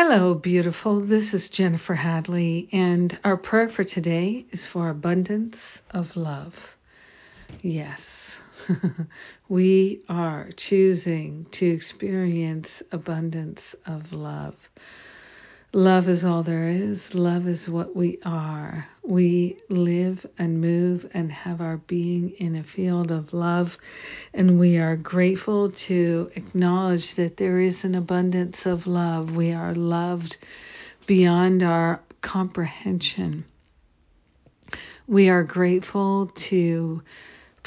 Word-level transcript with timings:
Hello, 0.00 0.32
beautiful. 0.32 1.00
This 1.00 1.34
is 1.34 1.48
Jennifer 1.48 1.92
Hadley, 1.92 2.68
and 2.70 3.18
our 3.24 3.36
prayer 3.36 3.68
for 3.68 3.82
today 3.82 4.46
is 4.52 4.64
for 4.64 4.90
abundance 4.90 5.82
of 5.90 6.16
love. 6.16 6.76
Yes, 7.62 8.38
we 9.48 10.02
are 10.08 10.50
choosing 10.56 11.46
to 11.50 11.66
experience 11.66 12.80
abundance 12.92 13.74
of 13.86 14.12
love. 14.12 14.70
Love 15.74 16.08
is 16.08 16.24
all 16.24 16.42
there 16.42 16.68
is. 16.68 17.14
Love 17.14 17.46
is 17.46 17.68
what 17.68 17.94
we 17.94 18.18
are. 18.24 18.88
We 19.02 19.58
live 19.68 20.24
and 20.38 20.62
move 20.62 21.10
and 21.12 21.30
have 21.30 21.60
our 21.60 21.76
being 21.76 22.30
in 22.30 22.56
a 22.56 22.62
field 22.62 23.10
of 23.10 23.34
love. 23.34 23.76
And 24.32 24.58
we 24.58 24.78
are 24.78 24.96
grateful 24.96 25.70
to 25.72 26.30
acknowledge 26.34 27.16
that 27.16 27.36
there 27.36 27.60
is 27.60 27.84
an 27.84 27.94
abundance 27.94 28.64
of 28.64 28.86
love. 28.86 29.36
We 29.36 29.52
are 29.52 29.74
loved 29.74 30.38
beyond 31.06 31.62
our 31.62 32.00
comprehension. 32.22 33.44
We 35.06 35.28
are 35.28 35.42
grateful 35.42 36.32
to 36.34 37.02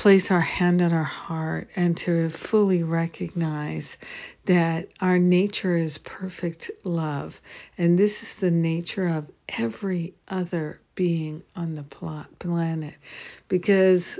place 0.00 0.30
our 0.30 0.40
hand 0.40 0.80
on 0.80 0.94
our 0.94 1.04
heart 1.04 1.68
and 1.76 1.94
to 1.94 2.30
fully 2.30 2.82
recognize 2.82 3.98
that 4.46 4.88
our 4.98 5.18
nature 5.18 5.76
is 5.76 5.98
perfect 5.98 6.70
love. 6.84 7.38
And 7.76 7.98
this 7.98 8.22
is 8.22 8.32
the 8.32 8.50
nature 8.50 9.06
of 9.06 9.30
every 9.46 10.14
other 10.26 10.80
being 10.94 11.42
on 11.54 11.74
the 11.74 11.82
planet 11.82 12.94
because 13.48 14.18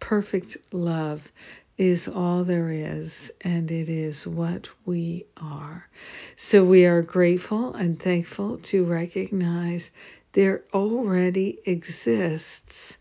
perfect 0.00 0.58
love 0.70 1.32
is 1.78 2.08
all 2.08 2.44
there 2.44 2.68
is 2.68 3.32
and 3.40 3.70
it 3.70 3.88
is 3.88 4.26
what 4.26 4.68
we 4.84 5.24
are. 5.38 5.88
So 6.36 6.62
we 6.62 6.84
are 6.84 7.00
grateful 7.00 7.72
and 7.72 7.98
thankful 7.98 8.58
to 8.64 8.84
recognize 8.84 9.90
there 10.32 10.64
already 10.74 11.58
exists 11.64 12.98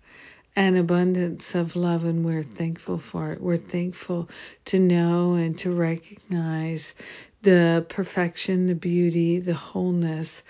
an 0.55 0.77
abundance 0.77 1.55
of 1.55 1.75
love, 1.75 2.05
and 2.05 2.23
we're 2.25 2.43
thankful 2.43 2.97
for 2.97 3.33
it. 3.33 3.41
We're 3.41 3.57
thankful 3.57 4.29
to 4.65 4.79
know 4.79 5.33
and 5.33 5.57
to 5.59 5.71
recognize 5.71 6.95
the 7.41 7.85
perfection, 7.89 8.67
the 8.67 8.75
beauty, 8.75 9.39
the 9.39 9.53
wholeness 9.53 10.43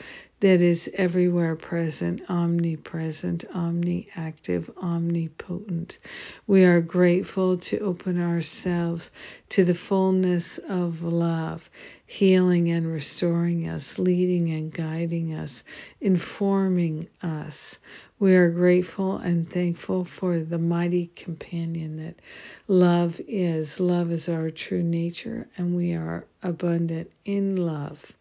that 0.45 0.61
is 0.61 0.87
everywhere 0.93 1.55
present, 1.55 2.21
omnipresent, 2.29 3.43
omniactive, 3.55 4.69
omnipotent. 4.77 5.97
We 6.45 6.65
are 6.65 6.81
grateful 6.81 7.57
to 7.57 7.79
open 7.79 8.21
ourselves 8.21 9.09
to 9.49 9.63
the 9.63 9.73
fullness 9.73 10.59
of 10.59 11.01
love, 11.01 11.67
healing 12.05 12.69
and 12.69 12.85
restoring 12.85 13.67
us, 13.67 13.97
leading 13.97 14.51
and 14.51 14.71
guiding 14.71 15.33
us, 15.33 15.63
informing 15.99 17.07
us. 17.23 17.79
We 18.19 18.35
are 18.35 18.51
grateful 18.51 19.17
and 19.17 19.49
thankful 19.49 20.05
for 20.05 20.37
the 20.37 20.59
mighty 20.59 21.09
companion 21.15 21.97
that 21.97 22.19
love 22.67 23.19
is. 23.27 23.79
Love 23.79 24.11
is 24.11 24.29
our 24.29 24.51
true 24.51 24.83
nature, 24.83 25.47
and 25.57 25.75
we 25.75 25.93
are 25.93 26.27
abundant 26.43 27.09
in 27.25 27.55
love 27.55 28.13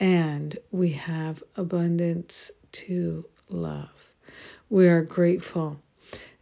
and 0.00 0.56
we 0.70 0.92
have 0.92 1.42
abundance 1.56 2.50
to 2.72 3.24
love. 3.48 4.14
We 4.70 4.88
are 4.88 5.02
grateful 5.02 5.80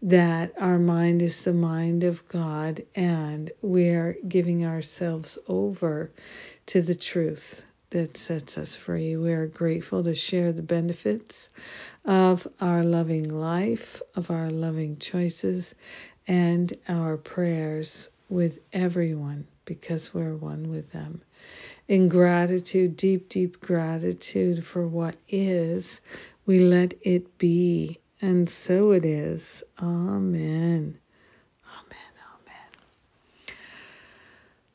that 0.02 0.52
our 0.58 0.78
mind 0.78 1.22
is 1.22 1.42
the 1.42 1.52
mind 1.52 2.04
of 2.04 2.26
God 2.28 2.84
and 2.94 3.50
we 3.62 3.88
are 3.90 4.16
giving 4.28 4.64
ourselves 4.66 5.38
over 5.48 6.10
to 6.66 6.82
the 6.82 6.94
truth 6.94 7.62
that 7.90 8.16
sets 8.16 8.58
us 8.58 8.76
free. 8.76 9.16
We 9.16 9.32
are 9.32 9.46
grateful 9.46 10.04
to 10.04 10.14
share 10.14 10.52
the 10.52 10.62
benefits 10.62 11.48
of 12.04 12.46
our 12.60 12.84
loving 12.84 13.28
life, 13.28 14.02
of 14.14 14.30
our 14.30 14.50
loving 14.50 14.98
choices, 14.98 15.74
and 16.26 16.72
our 16.88 17.16
prayers 17.16 18.10
with 18.28 18.58
everyone 18.72 19.46
because 19.64 20.14
we're 20.14 20.34
one 20.36 20.70
with 20.70 20.90
them 20.92 21.22
in 21.88 22.08
gratitude, 22.08 22.96
deep, 22.96 23.28
deep 23.28 23.60
gratitude 23.60 24.64
for 24.64 24.86
what 24.86 25.16
is, 25.28 26.00
we 26.44 26.58
let 26.58 26.94
it 27.02 27.38
be. 27.38 28.00
And 28.20 28.48
so 28.48 28.92
it 28.92 29.04
is. 29.04 29.62
Amen. 29.80 30.98
Amen. 31.66 32.12
Amen. 32.34 32.70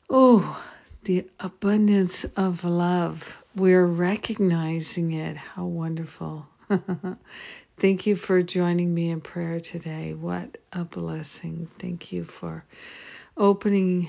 Oh, 0.08 0.64
the 1.04 1.26
abundance 1.40 2.24
of 2.36 2.64
love. 2.64 3.42
We're 3.56 3.86
recognizing 3.86 5.12
it. 5.12 5.36
How 5.36 5.64
wonderful. 5.64 6.46
Thank 7.76 8.06
you 8.06 8.16
for 8.16 8.40
joining 8.42 8.94
me 8.94 9.10
in 9.10 9.20
prayer 9.20 9.60
today. 9.60 10.14
What 10.14 10.56
a 10.72 10.84
blessing. 10.84 11.68
Thank 11.78 12.12
you 12.12 12.24
for 12.24 12.64
opening 13.36 14.08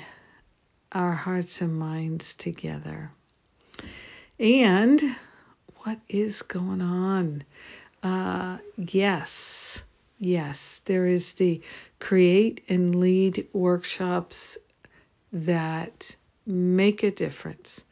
our 0.91 1.13
hearts 1.13 1.61
and 1.61 1.75
minds 1.75 2.33
together. 2.33 3.11
And 4.39 5.01
what 5.83 5.99
is 6.09 6.41
going 6.41 6.81
on? 6.81 7.43
Uh, 8.01 8.57
yes, 8.77 9.81
yes, 10.19 10.81
there 10.85 11.05
is 11.05 11.33
the 11.33 11.61
create 11.99 12.63
and 12.69 12.95
lead 12.95 13.47
workshops 13.53 14.57
that 15.31 16.15
make 16.45 17.03
a 17.03 17.11
difference. 17.11 17.83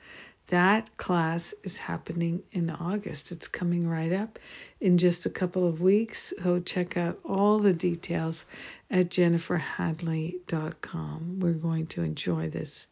That 0.52 0.96
class 0.98 1.56
is 1.64 1.78
happening 1.78 2.44
in 2.52 2.70
August. 2.70 3.32
It's 3.32 3.48
coming 3.48 3.88
right 3.88 4.12
up 4.12 4.38
in 4.82 4.98
just 4.98 5.26
a 5.26 5.30
couple 5.30 5.66
of 5.66 5.80
weeks. 5.80 6.34
So 6.44 6.60
check 6.60 6.98
out 6.98 7.18
all 7.24 7.60
the 7.60 7.72
details 7.72 8.46
at 8.90 9.08
jenniferhadley.com. 9.08 11.40
We're 11.40 11.54
going 11.54 11.88
to 11.88 12.04
enjoy 12.04 12.50
this 12.50 12.86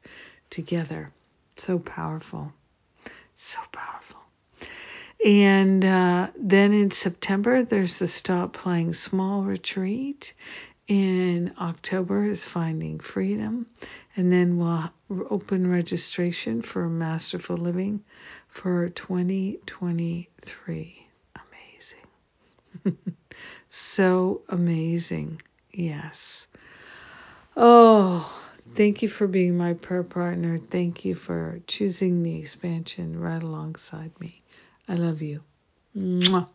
together. 0.50 1.12
So 1.58 1.80
powerful. 1.80 2.54
So 3.36 3.60
powerful. 3.74 4.22
And 5.26 5.84
uh, 5.84 6.30
then 6.38 6.72
in 6.72 6.92
September, 6.92 7.66
there's 7.66 8.00
the 8.00 8.08
Stop 8.08 8.54
Playing 8.54 8.94
Small 8.94 9.44
retreat. 9.44 10.34
In 10.88 11.54
October 11.60 12.26
is 12.26 12.46
Finding 12.46 13.02
Freedom. 13.02 13.66
And 14.20 14.32
then 14.34 14.58
we'll 14.58 14.92
open 15.30 15.72
registration 15.72 16.62
for 16.62 16.90
Masterful 16.90 17.56
Living 17.56 18.04
for 18.50 18.90
2023. 18.90 21.08
Amazing. 22.84 22.98
so 23.70 24.42
amazing. 24.50 25.42
Yes. 25.72 26.48
Oh, 27.56 28.30
thank 28.76 29.02
you 29.02 29.08
for 29.08 29.26
being 29.26 29.56
my 29.56 29.72
prayer 29.72 30.04
partner. 30.04 30.58
Thank 30.58 31.06
you 31.06 31.16
for 31.16 31.62
choosing 31.66 32.22
the 32.22 32.40
expansion 32.40 33.18
right 33.18 33.42
alongside 33.42 34.12
me. 34.20 34.42
I 34.90 34.96
love 34.96 35.22
you. 35.22 35.44
Mwah. 35.96 36.50